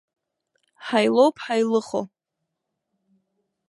[0.85, 2.01] Ҳаилоуп ҳаилыхо.